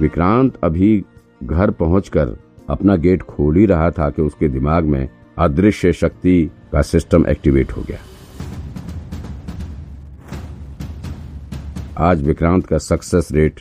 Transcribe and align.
विक्रांत 0.00 0.58
अभी 0.64 1.04
घर 1.44 1.70
पहुंचकर 1.70 2.36
अपना 2.68 2.96
गेट 2.96 3.22
खोल 3.22 3.56
ही 3.56 3.66
रहा 3.66 3.90
था 3.90 4.10
कि 4.10 4.22
उसके 4.22 4.48
दिमाग 4.48 4.84
में 4.84 5.08
अदृश्य 5.38 5.92
शक्ति 5.92 6.50
का 6.72 6.82
सिस्टम 6.82 7.26
एक्टिवेट 7.26 7.72
हो 7.72 7.82
गया। 7.82 7.98
आज 11.98 12.22
विक्रांत 12.22 12.66
का 12.66 12.78
सक्सेस 12.78 13.28
रेट 13.32 13.60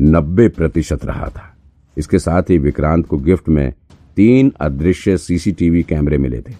90 0.00 0.48
प्रतिशत 0.48 1.04
रहा 1.04 1.28
था। 1.28 1.56
इसके 1.98 2.18
साथ 2.18 2.42
ही 2.42 2.58
विक्रांत 2.58 3.06
को 3.06 3.16
गिफ्ट 3.16 3.48
में 3.48 3.72
तीन 4.16 4.52
अदृश्य 4.60 5.16
सीसीटीवी 5.16 5.82
कैमरे 5.82 6.18
मिले 6.18 6.40
थे। 6.40 6.54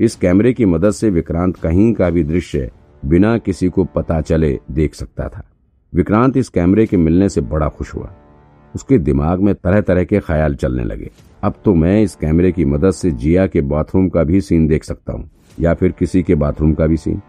इस 0.00 0.16
कैमरे 0.16 0.52
की 0.52 0.64
मदद 0.64 0.90
से 0.90 1.10
विक्रांत 1.10 1.56
कहीं 1.56 1.92
का 1.92 2.10
भी 2.10 2.24
दृश्य 2.24 2.70
बिना 3.04 3.38
किसी 3.38 3.68
को 3.68 3.84
पता 3.84 4.20
चले 4.20 4.60
देख 4.70 4.94
सकता 4.94 5.28
था। 5.28 5.50
विक्रांत 5.94 6.36
इस 6.36 6.48
कैमरे 6.48 6.86
के 6.86 6.96
मिलने 6.96 7.28
से 7.28 7.40
बड़ा 7.40 7.68
खुश 7.68 7.94
हुआ। 7.94 8.14
उसके 8.74 8.98
दिमाग 8.98 9.40
में 9.40 9.54
तरह 9.54 9.80
तरह 9.80 10.04
के 10.04 10.20
ख्याल 10.20 10.54
चलने 10.54 10.84
लगे। 10.84 11.10
अब 11.42 11.54
तो 11.64 11.74
मैं 11.74 12.02
इस 12.02 12.14
कैमरे 12.14 12.52
की 12.52 12.64
मदद 12.64 12.90
से 12.90 13.10
जिया 13.10 13.46
के 13.46 13.60
बाथरूम 13.60 14.08
का 14.08 14.24
भी 14.24 14.40
सीन 14.40 14.66
देख 14.66 14.84
सकता 14.84 15.12
हूँ, 15.12 15.30
या 15.60 15.74
फिर 15.74 15.92
किसी 15.92 16.22
के 16.22 16.34
बाथरूम 16.34 16.74
का 16.74 16.86
भी 16.86 16.96
सीन। 16.96 17.20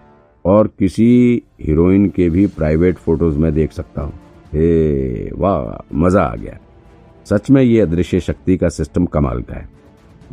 और 0.45 0.67
किसी 0.67 1.41
हीरोइन 1.61 2.09
के 2.09 2.29
भी 2.29 2.47
प्राइवेट 2.47 2.95
फ़ोटोज़ 2.95 3.37
में 3.37 3.53
देख 3.53 3.71
सकता 3.71 4.01
हूँ। 4.01 4.13
हे, 4.53 5.31
वाह, 5.35 5.85
मज़ा 5.93 6.21
आ 6.21 6.35
गया। 6.35 6.57
सच 7.25 7.51
में 7.51 7.61
ये 7.61 7.81
अदृश्य 7.81 8.19
शक्ति 8.19 8.57
का 8.57 8.69
सिस्टम 8.69 9.05
कमाल 9.05 9.41
का 9.41 9.55
है। 9.55 9.69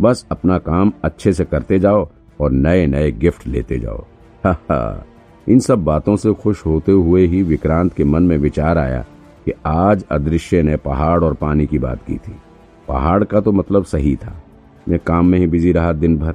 बस 0.01 0.27
अपना 0.31 0.59
काम 0.59 0.93
अच्छे 1.05 1.33
से 1.33 1.45
करते 1.45 1.79
जाओ 1.79 2.09
और 2.41 2.51
नए 2.51 2.87
नए 2.87 3.13
गिफ्ट 3.13 3.47
लेते 3.47 3.79
जाओ। 3.79 4.05
हा 4.45 4.53
हा। 4.71 5.07
इन 5.49 5.59
सब 5.59 5.85
बातों 5.85 6.17
से 6.17 6.33
खुश 6.33 6.67
होते 6.67 6.93
हुए 6.93 7.27
ही 7.27 7.43
विक्रांत 7.43 7.93
के 7.93 8.05
मन 8.05 8.23
में 8.23 8.39
विचार 8.39 8.79
आया 8.79 9.07
कि 9.49 9.55
आज 9.67 10.05
अदृश्य 10.11 10.63
ने 10.63 10.77
पहाड़ 10.77 11.23
और 11.25 11.35
पानी 11.35 11.67
की 11.67 11.79
बात 11.79 12.03
की 12.07 12.15
थी। 12.15 12.33
पहाड़ 12.89 13.25
का 13.25 13.41
तो 13.41 13.53
मतलब 13.53 13.85
सही 13.85 14.15
था। 14.17 14.35
मैं 14.89 14.99
काम 14.99 15.27
में 15.27 15.39
ही 15.39 15.47
बिज़ी 15.47 15.73
रहा 15.73 15.93
दिन 15.93 16.17
भर 16.19 16.35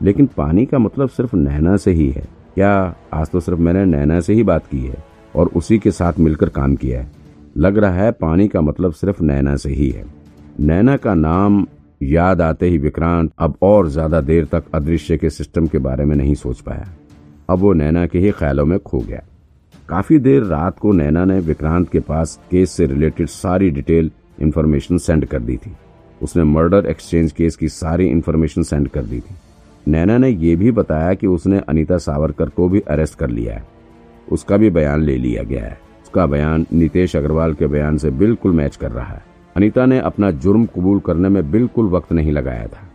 लेकिन 0.00 0.26
पानी 0.36 0.64
का 0.66 0.78
मतलब 0.78 1.08
सिर्फ़ 1.08 1.34
नैना 1.36 1.76
से 1.76 1.92
ही 1.92 2.08
है। 2.10 2.22
क्या 2.54 2.72
आज 3.14 3.30
तो 3.30 3.40
सिर्फ़ 3.40 3.60
मैंने 3.60 3.84
नैना 3.86 4.20
से 4.20 4.34
ही 4.34 4.42
बात 4.42 4.66
की 4.66 4.80
है 4.80 5.02
और 5.34 5.50
उसी 5.56 5.78
के 5.78 5.90
साथ 5.90 6.18
मिलकर 6.18 6.48
काम 6.48 6.76
किया 6.76 7.00
है। 7.00 7.10
लग 7.56 7.78
रहा 7.78 7.94
है 7.94 8.12
पानी 8.12 8.48
का 8.48 8.60
मतलब 8.60 8.92
सिर्फ़ 8.92 9.22
नैना 9.22 9.56
से 9.56 9.70
ही 9.70 9.90
है। 9.90 10.04
नैना 10.60 10.96
का 10.96 11.14
नाम 11.14 11.66
याद 12.02 12.40
आते 12.40 12.68
ही 12.68 12.78
विक्रांत 12.78 13.32
अब 13.38 13.56
और 13.62 13.88
ज़्यादा 13.88 14.20
देर 14.20 14.44
तक 14.44 14.64
अदृश्य 14.74 15.16
के 15.16 15.30
सिस्टम 15.30 15.66
के 15.66 15.78
बारे 15.78 16.04
में 16.04 16.16
नहीं 16.16 16.34
सोच 16.34 16.60
पाया। 16.60 16.88
अब 17.50 17.58
वो 17.58 17.72
नैना 17.72 18.06
के 18.06 18.18
ही 18.18 18.30
ख्यालों 18.30 18.66
में 18.66 18.78
खो 18.78 19.00
गया। 19.00 19.22
काफ़ी 19.92 20.18
देर 20.18 20.42
रात 20.42 20.78
को 20.78 20.92
नैना 20.92 21.24
ने 21.24 21.40
विक्रांत 21.40 21.88
के 21.88 22.00
पास 22.00 22.40
केस 22.50 22.70
से 22.70 22.86
रिलेटेड 22.86 23.26
सारी 23.26 23.70
डिटेल 23.70 24.10
इन्फॉर्मेशन 24.40 24.98
सेंड 24.98 25.26
कर 25.26 25.40
दी 25.40 25.56
थी। 25.56 25.72
उसने 26.22 26.44
मर्डर 26.44 26.86
एक्सचेंज 26.86 27.32
केस 27.32 27.56
की 27.56 27.68
सारी 27.68 28.06
इन्फॉर्मेशन 28.06 28.62
सेंड 28.62 28.88
कर 28.88 29.02
दी 29.02 29.20
थी। 29.20 29.34
नैना 29.88 30.18
ने 30.18 30.28
यह 30.28 30.56
भी 30.56 30.70
बताया 30.70 31.14
कि 31.14 31.26
उसने 31.26 31.58
अनीता 31.58 31.98
सावरकर 31.98 32.48
को 32.48 32.68
भी 32.68 32.80
अरेस्ट 32.80 33.18
कर 33.18 33.30
लिया 33.30 33.54
है। 33.54 33.64
उसका 34.32 34.56
भी 34.56 34.70
बयान 34.70 35.02
ले 35.02 35.16
लिया 35.16 35.42
गया 35.42 35.64
है। 35.64 35.80
उसका 36.02 36.26
बयान 36.26 36.66
नितेश 36.72 37.16
अग्रवाल 37.16 37.54
के 37.54 37.66
बयान 37.66 37.98
से 37.98 38.10
बिल्कुल 38.10 38.52
मैच 38.52 38.76
कर 38.76 38.90
रहा 38.90 39.14
है। 39.14 39.24
अनीता 39.56 39.86
ने 39.86 39.98
अपना 39.98 40.30
जुर्म 40.30 40.66
कबूल 40.66 41.00
करने 41.00 41.28
में 41.28 41.50
बिल्कुल 41.50 41.86
वक्त 41.86 42.12
नहीं 42.12 42.32
लगाया 42.32 42.66
था। 42.66 42.90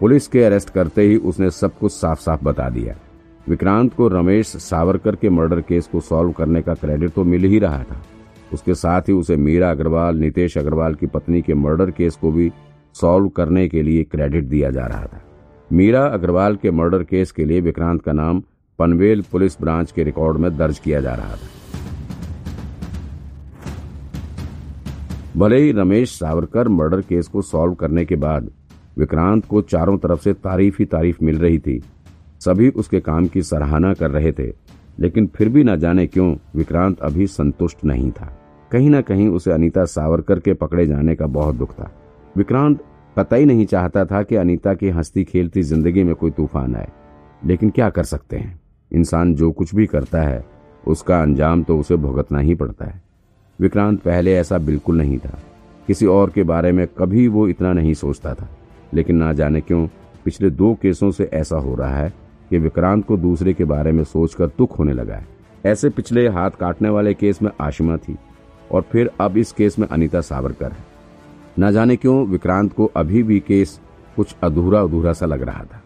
पुलिस 0.00 0.26
के 0.26 0.44
अरेस्ट 0.44 0.70
करते 0.70 1.02
ही 1.02 1.16
उसने 1.16 1.50
सब 1.50 1.78
कुछ 1.78 1.92
साफ़ 1.92 2.20
साफ़ 2.20 2.44
बता 2.44 2.68
दिया। 2.68 2.94
विक्रांत 3.48 3.94
को 3.94 4.08
रमेश 4.08 4.46
सावरकर 4.46 5.16
के 5.16 5.30
मर्डर 5.30 5.60
केस 5.60 5.86
को 5.86 6.00
सॉल्व 6.00 6.32
करने 6.32 6.62
का 6.62 6.74
क्रेडिट 6.74 7.10
तो 7.10 7.24
मिल 7.24 7.44
ही 7.44 7.58
रहा 7.58 7.82
था। 7.82 8.00
उसके 8.52 8.74
साथ 8.74 9.02
ही 9.02 9.12
उसे 9.12 9.36
मीरा 9.36 9.70
अग्रवाल, 9.70 10.16
नितेश 10.16 10.58
अग्रवाल 10.58 10.94
की 10.94 11.06
पत्नी 11.06 11.42
के 11.42 11.54
मर्डर 11.54 11.90
केस 11.90 12.16
को 12.16 12.32
भी 12.32 12.50
सॉल्व 12.94 13.28
करने 13.28 13.68
के 13.68 13.82
लिए 13.82 14.04
क्रेडिट 14.04 14.44
दिया 14.44 14.70
जा 14.70 14.86
रहा 14.86 15.06
था। 15.06 15.20
मीरा 15.72 16.04
अग्रवाल 16.06 16.56
के 16.56 16.70
मर्डर 16.70 17.02
केस 17.02 17.32
के 17.32 17.44
लिए 17.44 17.60
विक्रांत 17.60 18.02
का 18.02 18.12
नाम 18.12 18.42
पनवेल 18.78 19.22
पुलिस 19.22 19.60
ब्रांच 19.60 19.92
के 19.92 20.02
रिकॉर्ड 20.02 20.38
में 20.38 20.56
दर्ज 20.56 20.78
किया 20.78 21.00
जा 21.00 21.14
रहा 21.14 21.36
था। 21.36 21.48
भले 25.36 25.56
ही 25.56 25.72
रमेश 25.72 26.18
सावरकर 26.18 26.68
मर्डर 26.68 27.00
केस 27.00 27.28
को 27.28 27.42
सॉल्व 27.42 27.74
करने 27.74 28.04
के 28.04 28.16
बाद 28.16 28.50
विक्रांत 28.98 29.44
को 29.46 29.60
चारों 29.62 29.98
तरफ़ 29.98 30.20
से 30.20 30.32
तारीफ़ 30.34 30.76
ही 30.78 30.84
तारीफ़ 30.84 31.16
मिल 31.22 31.38
रही 31.38 31.58
थी 31.58 31.82
सभी 32.40 32.68
उसके 32.68 33.00
काम 33.00 33.26
की 33.26 33.42
सराहना 33.42 33.92
कर 33.94 34.10
रहे 34.10 34.32
थे, 34.32 34.52
लेकिन 35.00 35.26
फिर 35.26 35.48
भी 35.48 35.64
न 35.64 35.76
जाने 35.76 36.06
क्यों 36.06 36.34
विक्रांत 36.56 37.00
अभी 37.00 37.26
संतुष्ट 37.26 37.84
नहीं 37.84 38.10
था। 38.10 38.36
कहीं 38.72 38.90
ना 38.90 39.00
कहीं 39.00 39.28
उसे 39.28 39.52
अनीता 39.52 39.84
सावरकर 39.84 40.40
के 40.40 40.54
पकड़े 40.54 40.86
जाने 40.86 41.14
का 41.16 41.26
बहुत 41.26 41.54
दुख 41.54 41.72
था। 41.72 41.90
विक्रांत 42.36 42.84
कतई 43.18 43.44
नहीं 43.44 43.66
चाहता 43.66 44.04
था 44.04 44.22
कि 44.22 44.36
अनीता 44.36 44.74
की 44.74 44.88
हंसती 44.88 45.24
खेलती 45.24 45.62
ज़िंदगी 45.62 46.02
में 46.04 46.14
कोई 46.14 46.30
तूफ़ान 46.30 46.74
आए। 46.76 46.88
लेकिन 47.44 47.70
क्या 47.70 47.90
कर 47.90 48.04
सकते 48.04 48.36
हैं? 48.36 48.60
इंसान 48.90 49.34
जो 49.34 49.50
कुछ 49.52 49.74
भी 49.74 49.86
करता 49.86 50.22
है, 50.22 50.44
उसका 50.86 51.22
अंजाम 51.22 51.62
तो 51.62 51.78
उसे 51.78 51.96
भुगतना 51.96 52.38
ही 52.38 52.54
पड़ता 52.54 52.84
है। 52.84 53.02
विक्रांत 53.60 54.00
पहले 54.00 54.34
ऐसा 54.34 54.58
बिल्कुल 54.58 54.98
नहीं 54.98 55.18
था। 55.18 55.38
किसी 55.86 56.06
और 56.06 56.30
के 56.30 56.42
बारे 56.42 56.72
में 56.72 56.86
कभी 56.98 57.28
वो 57.28 57.48
इतना 57.48 57.72
नहीं 57.72 57.94
सोचता 57.94 58.34
था। 58.34 58.48
लेकिन 58.94 59.16
ना 59.16 59.32
जाने 59.32 59.60
क्यों 59.60 59.86
पिछले 60.24 60.50
दो 60.50 60.74
केसों 60.74 61.10
से 61.10 61.30
ऐसा 61.32 61.56
हो 61.56 61.74
रहा 61.74 61.96
है 61.96 62.12
कि 62.50 62.58
विक्रांत 62.58 63.04
को 63.06 63.16
दूसरे 63.16 63.52
के 63.54 63.64
बारे 63.64 63.92
में 63.92 64.02
सोचकर 64.04 64.46
दुख 64.48 64.78
होने 64.78 64.92
लगा 64.92 65.14
है। 65.14 65.26
ऐसे 65.66 65.88
पिछले 65.88 66.28
हाथ 66.28 66.50
काटने 66.50 66.88
वाले 66.88 67.14
केस 67.14 67.42
में 67.42 67.50
आशिमा 67.60 67.96
थी 67.96 68.16
और 68.72 68.82
फिर 68.82 69.10
अब 69.20 69.36
इस 69.36 69.52
केस 69.52 69.78
में 69.78 69.86
अनिता 69.88 70.20
सावरकर 70.20 70.72
है। 70.72 70.84
न 71.58 71.70
जाने 71.72 71.96
क्यों 71.96 72.26
विक्रांत 72.26 72.72
को 72.72 72.90
अभी 72.96 73.22
भी 73.22 73.38
केस 73.40 73.78
कुछ 74.16 74.34
अधूरा 74.42 74.80
अधूरा 74.80 75.12
सा 75.12 75.26
लग 75.26 75.42
रहा 75.42 75.64
था। 75.64 75.82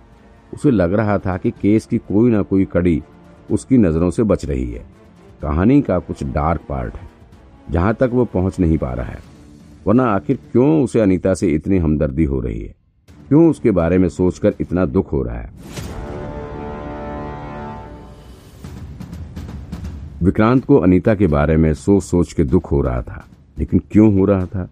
उसे 0.55 0.71
लग 0.71 0.95
रहा 0.95 1.19
था 1.19 1.37
कि 1.37 1.51
केस 1.53 1.87
की 1.87 1.99
कोई 1.99 2.31
ना 2.31 2.43
कोई 2.43 2.65
कड़ी 2.65 3.03
उसकी 3.51 3.79
नज़रों 3.79 4.11
से 4.11 4.23
बच 4.23 4.45
रही 4.45 4.71
है। 4.71 4.85
कहानी 5.43 5.81
का 5.83 5.99
कुछ 5.99 6.23
डार्क 6.25 6.61
पार्ट 6.69 6.95
है, 6.95 7.09
जहाँ 7.71 7.95
तक 7.95 8.11
वो 8.13 8.25
पहुँच 8.25 8.59
नहीं 8.61 8.79
पा 8.79 8.93
रहा 8.93 9.07
है। 9.07 9.19
वरना 9.87 10.05
आखिर 10.07 10.39
क्यों 10.53 10.83
उसे 10.85 11.01
अनीता 11.01 11.35
से 11.35 11.49
इतनी 11.49 11.79
हमदर्दी 11.79 12.25
हो 12.25 12.41
रही 12.41 12.61
है? 12.61 12.75
क्यों 13.29 13.49
उसके 13.51 13.71
बारे 13.71 13.99
में 13.99 14.09
सोचकर 14.09 14.55
इतना 14.61 14.85
दुख 14.87 15.13
हो 15.13 15.23
रहा 15.23 15.39
है? 15.39 15.53
विक्रांत 20.23 20.65
को 20.65 20.77
अनीता 20.77 21.15
के 21.15 21.27
बारे 21.27 21.57
में 21.57 21.73
सोच 21.75 22.03
सोच 22.03 22.33
के 22.33 22.45
दुख 22.45 22.71
हो 22.73 22.81
रहा 22.83 23.03
था, 23.03 23.25
लेकिन 23.59 23.81
क्यों 23.93 24.13
हो 24.15 24.25
रहा 24.25 24.47
था? 24.47 24.69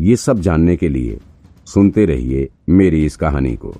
ये 0.00 0.16
सब 0.16 0.38
जानने 0.38 0.76
के 0.76 0.88
लिए 0.88 1.18
सुनते 1.66 2.04
रहिए 2.04 2.48
मेरी 2.68 3.04
इस 3.06 3.16
कहानी 3.16 3.54
को। 3.56 3.74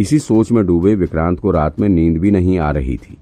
इसी 0.00 0.18
सोच 0.18 0.52
में 0.52 0.64
डूबे 0.66 0.94
विक्रांत 0.94 1.40
को 1.40 1.50
रात 1.50 1.80
में 1.80 1.88
नींद 1.88 2.18
भी 2.18 2.30
नहीं 2.30 2.58
आ 2.58 2.70
रही 2.70 2.96
थी। 2.96 3.18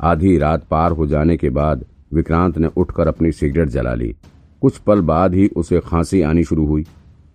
आधी 0.00 0.36
रात 0.38 0.66
पार 0.70 0.92
हो 0.92 1.06
जाने 1.06 1.36
के 1.36 1.50
बाद 1.50 1.84
विक्रांत 2.14 2.58
ने 2.58 2.68
उठकर 2.76 3.08
अपनी 3.08 3.32
सिगरेट 3.32 3.68
जला 3.68 3.94
ली। 3.94 4.14
कुछ 4.62 4.78
पल 4.78 5.00
बाद 5.00 5.34
ही 5.34 5.48
उसे 5.56 5.80
खांसी 5.80 6.22
आनी 6.22 6.44
शुरू 6.44 6.66
हुई। 6.66 6.86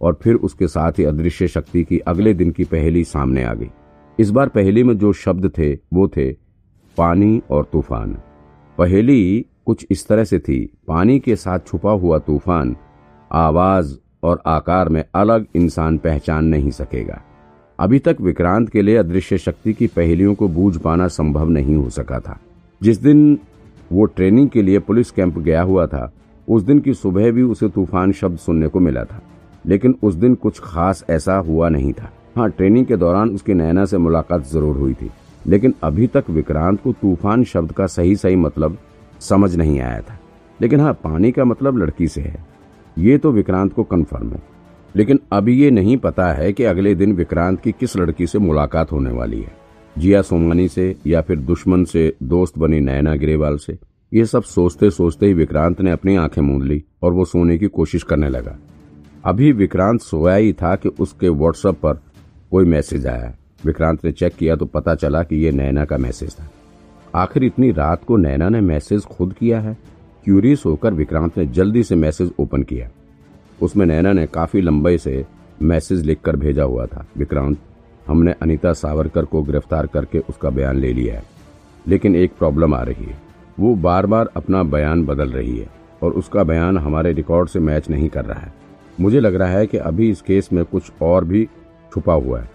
और 0.06 0.20
फिर 0.22 0.36
उसके 0.36 0.68
साथ 0.68 0.92
ही 0.92 1.04
अदृश्य 1.04 1.48
शक्ति 1.48 1.84
की 1.84 2.00
अगले 2.00 2.34
दिन 2.34 2.52
की 2.52 2.64
पहली 2.64 3.04
सामने 3.04 3.44
आ 3.44 3.54
गई। 3.54 3.70
इस 4.20 4.30
बार 4.30 4.50
पहली 4.50 4.84
में 4.84 4.98
जो 4.98 5.14
शब्द 5.14 5.52
थे, 5.58 5.74
वो 5.74 6.08
थे 6.08 6.32
पानी 6.98 7.42
और 7.50 7.68
तूफ़ान। 7.72 8.18
पहली 8.78 9.46
कुछ 9.66 9.88
इस 9.92 10.08
तरह 10.08 10.24
से 10.24 10.40
थी, 10.40 10.78
पानी 10.88 11.20
के 11.20 11.36
साथ 11.36 11.60
छुपा 11.68 11.92
हुआ 11.92 12.20
तूफ़ान, 12.20 12.76
आवाज़ 13.32 13.98
और 14.24 14.42
आकार 14.46 14.90
में 14.90 15.04
अलग 15.16 15.46
इंसान 15.56 15.98
पहचान 15.98 16.46
नहीं 16.46 16.72
सकेगा। 16.72 17.22
अभी 17.80 18.00
तक 18.00 18.18
विक्रांत 18.22 18.70
के 18.70 18.82
लिए 18.82 18.96
अदृश्य 18.96 19.38
शक्ति 19.38 19.74
की 19.74 19.88
पहेलियों 19.88 20.36
को 20.36 20.48
बूझ 20.48 20.78
पाना 20.78 21.08
संभव 21.08 21.50
नहीं 21.50 21.76
हो 21.76 21.90
सका 21.90 22.20
था। 22.20 22.40
जिस 22.84 22.98
दिन 22.98 23.40
वो 23.92 24.06
ट्रेनिंग 24.06 24.50
के 24.50 24.62
लिए 24.62 24.80
पुलिस 24.80 25.12
कैंप 25.12 25.40
गया 25.40 25.62
हुआ 25.62 25.88
था, 25.88 26.14
उस 26.50 26.64
दिन 26.64 26.80
की 26.80 26.94
सुबह 26.94 27.32
भी 27.32 27.42
उसे 27.42 27.70
तूफ़ान 27.70 28.12
शब्द 28.12 28.38
सुनने 28.38 28.68
को 28.68 28.80
मिला 28.80 29.04
था। 29.04 29.22
लेकिन 29.68 29.96
उस 30.04 30.16
दिन 30.16 30.36
कुछ 30.36 30.60
खास 30.60 31.04
ऐसा 31.10 31.36
हुआ 31.38 31.70
नहीं 31.70 31.94
था। 31.94 32.12
हाँ 32.36 32.50
ट्रेनिंग 32.50 32.86
के 32.86 32.96
दौरान 32.96 33.30
उसकी 33.30 33.54
नैना 33.54 33.86
से 33.86 33.98
मुलाकात 33.98 34.46
ज़रूर 34.48 34.78
हुई 34.78 34.94
थी, 34.94 35.10
लेकिन 35.48 35.74
अभी 35.84 36.08
तक 36.08 36.30
विक्रांत 36.30 36.82
को 36.82 36.94
तूफ़ान 36.94 37.44
शब्द 37.44 37.72
का 37.72 37.88
सही 37.88 38.16
सही 38.16 38.36
मतलब 38.36 38.78
समझ 39.22 39.56
नहीं 39.56 39.80
आया 39.80 40.02
था। 40.02 40.20
लेकिन 40.60 40.80
हाँ 40.80 40.94
पानी 40.94 41.32
का 41.32 41.46
मतलब 41.46 41.78
लड़की 41.78 42.08
से 42.08 42.22
है। 42.22 42.46
ये 42.98 43.18
तो 43.18 43.32
विक्रांत 43.32 43.74
को 43.74 43.84
कन्फर्म 43.84 44.32
है। 44.32 44.42
लेकिन 44.96 45.20
अभी 45.32 45.54
ये 45.54 45.72
नहीं 45.72 45.98
पता 45.98 46.32
है 46.34 46.52
कि 46.54 46.64
अगले 46.64 46.94
दिन 46.96 47.14
विक्रांत 47.14 47.60
की 47.62 47.72
किस 47.72 47.96
लड़की 47.98 48.28
से 48.28 48.40
मुलाकात 48.40 48.92
होने 48.92 49.12
वाली 49.12 49.42
है। 49.42 49.56
जिया 49.96 50.22
सोमानी 50.22 50.68
से 50.68 50.96
या 51.08 51.22
फिर 51.22 51.40
दुश्मन 51.40 51.84
से, 51.84 52.14
दोस्त 52.24 52.58
बनी 52.58 52.80
नैना 52.80 53.16
गिरेवाल 53.16 53.58
से। 53.58 53.78
ये 54.12 54.26
सब 54.26 54.44
सोचते 54.44 54.90
सोचते 54.90 55.26
ही 55.26 55.34
विक्रांत 55.34 55.82
ने 55.82 55.92
अपनी 55.92 56.16
आँखें 56.16 56.42
मूंद 56.42 56.64
ली 56.64 56.84
और 57.04 57.14
वो 57.14 57.26
सोने 57.26 57.58
की 57.58 57.68
कोशिश 57.68 58.04
करने 58.04 58.30
लगा। 58.30 58.58
अभी 59.26 59.52
विक्रांत 59.52 60.02
सोया 60.02 60.34
ही 60.36 60.52
था 60.54 60.76
कि 60.76 60.90
उसके 61.00 61.30
व्हाट्सएप 61.30 61.76
पर 61.76 61.94
कोई 62.52 62.66
मैसेज 62.66 63.06
आया। 63.08 63.32
विक्रांत 63.66 64.04
ने 64.06 64.12
चेक 64.12 64.34
किया 64.34 64.56
तो 64.56 64.66
पता 64.66 64.94
चला 64.96 65.22
कि 65.24 65.36
यह 65.36 65.52
नैना 65.52 65.86
का 65.86 65.98
मैसेज 65.98 66.34
था। 66.34 66.48
आखिर 67.14 67.44
इतनी 67.44 67.72
रात 67.72 68.04
को 68.04 68.18
नैना 68.18 68.50
ने 68.50 68.60
मैसेज 68.62 69.06
खुद 69.08 69.34
किया 69.34 69.60
है? 69.60 69.76
क्यूरियस 70.26 70.64
होकर 70.66 70.94
विक्रांत 70.94 71.38
ने 71.38 71.46
जल्दी 71.48 71.84
से 71.84 71.96
मैसेज 71.96 72.32
ओपन 72.40 72.64
किया। 72.64 72.90
उसमें 73.62 73.86
नैना 73.86 74.12
ने 74.14 74.26
काफ़ी 74.28 74.62
लंबे 74.62 74.98
से 74.98 75.26
मैसेज 75.62 76.06
लिखकर 76.06 76.36
भेजा 76.36 76.64
हुआ 76.64 76.86
था। 76.86 77.06
विक्रांत, 77.18 77.58
हमने 78.08 78.36
अनीता 78.42 78.74
सावरकर 78.74 79.26
को 79.26 79.42
गिरफ़्तार 79.44 79.88
करके 79.88 80.20
उसका 80.20 80.50
बयान 80.50 80.78
ले 80.78 80.92
लिया 80.94 81.16
है, 81.16 81.24
लेकिन 81.86 82.16
एक 82.16 82.38
प्रॉब्लम 82.40 82.76
आ 82.76 82.82
रही 82.82 83.06
है। 83.06 83.18
वो 83.60 83.74
बार 83.78 84.06
बार 84.06 84.30
अपना 84.36 84.62
बयान 84.66 85.04
बदल 85.06 85.32
रही 85.32 85.58
है 85.58 85.68
और 86.04 86.14
उसका 86.14 86.44
बयान 86.44 86.78
हमारे 86.78 87.14
रिकॉर्ड 87.14 87.50
से 87.50 87.60
मैच 87.62 87.90
नहीं 87.90 88.10
कर 88.10 88.26
रहा 88.26 88.40
है। 88.40 88.54
मुझे 89.00 89.20
लग 89.20 89.36
रहा 89.36 89.50
है 89.50 89.68
कि 89.68 89.78
अभी 89.78 90.10
इस 90.10 90.22
केस 90.22 90.50
में 90.54 90.66
कुछ 90.66 90.92
और 91.02 91.26
भी 91.26 91.46
छुपा 91.94 92.14
हुआ 92.14 92.40
है। 92.40 92.52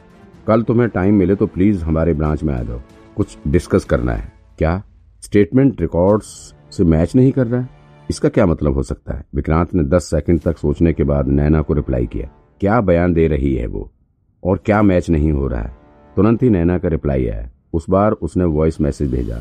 कल 0.46 0.62
तुम्हें 0.62 0.88
टाइम 0.88 1.14
मिले 1.14 1.34
तो 1.34 1.46
प्लीज़ 1.46 1.84
हमारे 1.84 2.14
ब्रांच 2.14 2.42
में 2.42 2.54
आ 2.54 2.62
जाओ। 2.62 2.80
कुछ 3.16 3.38
डिस्कस 3.48 3.84
करना 3.84 4.12
है। 4.12 4.32
क्या? 4.58 4.82
स्टेटमेंट 5.22 5.80
रिकॉर्ड्स 5.80 6.54
से 6.70 6.84
मैच 6.84 7.16
नहीं 7.16 7.32
कर 7.32 7.46
रहा 7.46 7.60
है? 7.60 7.68
इसका 8.10 8.28
क्या 8.28 8.46
मतलब 8.46 8.74
हो 8.74 8.82
सकता 8.82 9.14
है? 9.14 9.24
विक्रांत 9.34 9.74
ने 9.74 9.82
10 9.82 10.02
सेकंड 10.02 10.40
तक 10.40 10.58
सोचने 10.58 10.92
के 10.92 11.04
बाद 11.04 11.28
नैना 11.28 11.62
को 11.62 11.74
रिप्लाई 11.74 12.06
किया। 12.06 12.30
क्या 12.60 12.80
बयान 12.80 13.12
दे 13.12 13.26
रही 13.26 13.54
है 13.54 13.66
वो? 13.66 13.92
और 14.44 14.62
क्या 14.66 14.82
मैच 14.82 15.10
नहीं 15.10 15.32
हो 15.32 15.46
रहा 15.46 15.62
है? 15.62 15.76
तुरंत 16.16 16.42
ही 16.42 16.50
नैना 16.50 16.78
का 16.78 16.88
रिप्लाई 16.88 17.26
आया। 17.26 17.50
उस 17.72 17.86
बार 17.90 18.12
उसने 18.12 18.44
वॉइस 18.44 18.80
मैसेज 18.80 19.10
भेजा। 19.10 19.38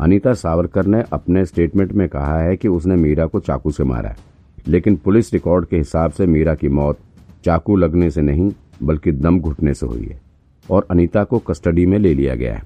अनीता 0.00 0.32
सावरकर 0.32 0.86
ने 0.86 1.04
अपने 1.12 1.44
स्टेटमेंट 1.44 1.92
में 1.92 2.08
कहा 2.08 2.40
है 2.40 2.56
कि 2.56 2.68
उसने 2.68 2.96
मीरा 2.96 3.26
को 3.26 3.40
चाकू 3.40 3.70
से 3.70 3.84
मारा 3.84 4.08
है। 4.08 4.29
लेकिन 4.68 4.96
पुलिस 4.96 5.32
रिकॉर्ड 5.32 5.66
के 5.66 5.76
हिसाब 5.76 6.10
से 6.10 6.26
मीरा 6.26 6.54
की 6.54 6.68
मौत 6.70 6.98
चाकू 7.44 7.76
लगने 7.76 8.10
से 8.10 8.22
नहीं, 8.22 8.50
बल्कि 8.82 9.12
दम 9.12 9.40
घुटने 9.40 9.74
से 9.74 9.86
हुई 9.86 10.06
है 10.06 10.20
और 10.66 10.86
अनीता 10.90 11.24
को 11.24 11.38
कस्टडी 11.40 11.86
में 11.86 11.98
ले 11.98 12.14
लिया 12.14 12.34
गया 12.34 12.54
है 12.54 12.62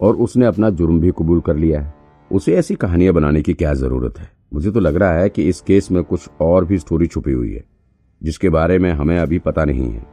और 0.00 0.16
उसने 0.16 0.46
अपना 0.46 0.70
जुर्म 0.70 1.00
भी 1.00 1.10
कबूल 1.10 1.40
कर 1.40 1.56
लिया 1.56 1.80
है। 1.80 1.94
उसे 2.30 2.54
ऐसी 2.56 2.74
कहानियाँ 2.74 3.14
बनाने 3.14 3.42
की 3.42 3.54
क्या 3.54 3.72
ज़रूरत 3.74 4.18
है? 4.18 4.30
मुझे 4.54 4.70
तो 4.70 4.80
लग 4.80 4.96
रहा 4.96 5.12
है 5.12 5.28
कि 5.28 5.48
इस 5.48 5.60
केस 5.60 5.90
में 5.90 6.02
कुछ 6.04 6.28
और 6.40 6.64
भी 6.64 6.78
स्टोरी 6.78 7.06
छुपी 7.06 7.32
हुई 7.32 7.52
है, 7.52 7.64
जिसके 8.22 8.48
बारे 8.48 8.78
में 8.78 8.90
हमें 8.92 9.18
अभी 9.18 9.38
पता 9.38 9.64
नहीं 9.64 9.90
है। 9.90 10.04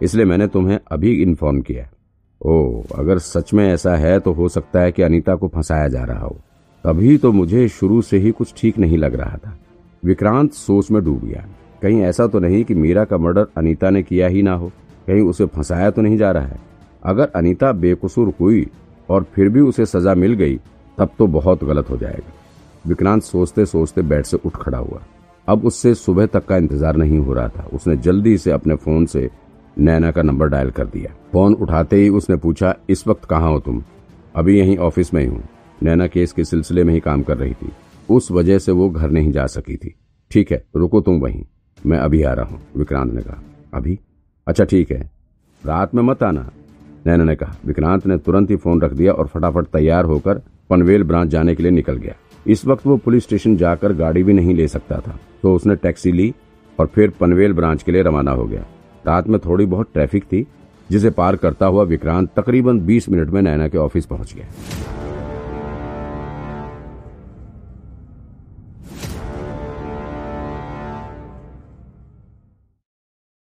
इसलिए 0.00 0.24
मैंने 0.24 0.46
तुम्हें 0.46 0.78
अभी 0.92 1.12
इन्फॉर्म 1.22 1.60
किया 1.60 1.88
ओ 2.40 2.82
अगर 2.94 3.18
सच 3.18 3.52
में 3.54 3.66
ऐसा 3.66 3.94
है 3.96 4.18
तो 4.20 4.32
हो 4.32 4.48
सकता 4.48 4.80
है 4.80 4.92
कि 4.92 5.02
अनीता 5.02 5.34
को 5.34 5.48
फंसाया 5.48 5.88
जा 5.88 6.02
रहा 6.04 6.20
हो। 6.20 6.36
तभी 6.84 7.16
तो 7.18 7.32
मुझे 7.32 7.68
शुरू 7.68 8.00
से 8.02 8.18
ही 8.18 8.30
कुछ 8.30 8.52
ठीक 8.56 8.78
नहीं 8.78 8.98
लग 8.98 9.14
रहा 9.14 9.36
था। 9.36 9.56
विक्रांत 10.06 10.52
सोच 10.52 10.90
में 10.90 11.02
डूब 11.04 11.24
गया। 11.24 11.44
कहीं 11.82 12.00
ऐसा 12.00 12.26
तो 12.26 12.38
नहीं 12.38 12.64
कि 12.64 12.74
मीरा 12.74 13.04
का 13.04 13.18
मर्डर 13.18 13.46
अनीता 13.56 13.90
ने 13.90 14.02
किया 14.02 14.26
ही 14.28 14.42
ना 14.42 14.52
हो। 14.52 14.68
कहीं 15.06 15.22
उसे 15.22 15.46
फंसाया 15.46 15.90
तो 15.90 16.02
नहीं 16.02 16.16
जा 16.18 16.30
रहा 16.32 16.46
है। 16.46 16.58
अगर 17.02 17.30
अनीता 17.36 17.72
बेकसूर 17.72 18.32
हुई 18.40 18.66
और 19.08 19.26
फिर 19.34 19.48
भी 19.48 19.60
उसे 19.60 19.86
सजा 19.86 20.14
मिल 20.14 20.32
गई, 20.32 20.56
तब 20.98 21.10
तो 21.18 21.26
बहुत 21.26 21.64
गलत 21.64 21.90
हो 21.90 21.96
जाएगा। 21.96 22.32
विक्रांत 22.88 23.22
सोचते 23.22 23.66
सोचते 23.66 24.02
बेड 24.02 24.24
से 24.24 24.38
उठ 24.44 24.56
खड़ा 24.56 24.78
हुआ। 24.78 25.00
अब 25.48 25.64
उससे 25.64 25.94
सुबह 25.94 26.26
तक 26.26 26.46
का 26.46 26.56
इंतज़ार 26.56 26.96
नहीं 26.96 27.18
हो 27.18 27.32
रहा 27.32 27.48
था। 27.48 27.68
उसने 27.72 27.96
जल्दी 27.96 28.36
से 28.38 28.50
अपने 28.50 28.74
फ़ोन 28.74 29.06
से 29.06 29.28
नैना 29.78 30.10
का 30.10 30.22
नंबर 30.22 30.48
डायल 30.48 30.70
कर 30.70 30.86
दिया। 30.86 31.12
फ़ोन 31.32 31.54
उठाते 31.54 31.96
ही 31.96 32.08
उसने 32.08 32.36
पूछा, 32.36 32.74
इस 32.90 33.06
वक्त 33.08 33.24
कहाँ 33.24 33.50
हो 33.50 33.58
तुम? 33.60 33.82
अभी 34.34 34.58
यहीं 34.58 34.76
ऑफ़िस 34.78 35.14
में 35.14 35.20
ही 35.22 35.28
हूँ। 35.28 35.42
नैना 35.82 36.06
केस 36.06 36.32
के 36.32 36.44
सिलसिले 36.44 36.84
में 36.84 36.94
ही 36.94 37.00
काम 37.00 37.22
कर 37.22 37.36
रही 37.36 37.54
थी। 37.54 37.72
उस 38.08 38.30
वजह 38.30 38.58
से 38.58 38.72
वो 38.72 38.88
घर 38.90 39.10
नहीं 39.10 39.32
जा 39.32 39.46
सकी 39.46 39.76
थी। 39.76 39.94
ठीक 40.30 40.52
है, 40.52 40.62
रुको 40.76 41.00
तुम 41.00 41.20
वहीं। 41.20 41.44
मैं 41.78 41.98
अभी 41.98 42.22
आ 42.22 42.32
रहा 42.32 42.46
हूँ, 42.46 42.60
विक्रांत 42.76 43.12
ने 43.12 43.22
कहा। 43.22 43.42
अभी? 43.74 43.98
अच्छा 44.46 44.64
ठीक 44.64 44.90
है। 44.92 45.10
रात 45.62 45.94
में 45.94 46.02
मत 46.02 46.22
आना। 46.22 46.50
नैना 47.06 47.24
ने 47.24 47.34
कहा। 47.36 47.56
विक्रांत 47.66 48.06
ने 48.06 48.16
तुरंत 48.18 48.50
ही 48.50 48.56
फ़ोन 48.56 48.80
रख 48.80 48.92
दिया 48.92 49.12
और 49.12 49.26
फटाफट 49.26 49.66
तैयार 49.66 50.04
होकर 50.04 50.42
पनवेल 50.70 51.02
ब्रांच 51.02 51.28
जाने 51.28 51.54
के 51.54 51.62
लिए 51.62 51.72
निकल 51.72 51.96
गया। 51.96 52.14
इस 52.46 52.66
वक्त 52.66 52.86
वो 52.86 52.96
पुलिस 52.96 53.22
स्टेशन 53.22 53.56
जाकर 53.56 53.92
गाड़ी 53.92 54.22
भी 54.22 54.32
नहीं 54.32 54.54
ले 54.54 54.66
सकता 54.68 54.98
था 54.98 55.18
तो 55.42 55.54
उसने 55.54 55.76
टैक्सी 55.76 56.12
ली 56.12 56.34
और 56.78 56.86
फिर 56.86 57.10
पनवेल 57.10 57.52
ब्रांच 57.52 57.82
के 57.82 57.92
लिए 57.92 58.02
रवाना 58.02 58.30
हो 58.30 58.44
गया। 58.44 58.64
रात 59.06 59.28
में 59.28 59.38
थोड़ी 59.40 59.66
बहुत 59.66 59.88
ट्रैफ़िक 59.92 60.24
थी, 60.24 60.46
जिसे 60.90 61.10
पार 61.10 61.36
करता 61.36 61.66
हुआ 61.66 61.84
विक्रांत 61.84 62.30
तकरीबन 62.36 62.80
20 62.80 63.08
मिनट 63.08 63.30
में 63.30 63.40
नैना 63.42 63.68
के 63.68 63.78
ऑफ़िस 63.78 64.06
पहुँच 64.06 64.34
गया। 64.34 64.46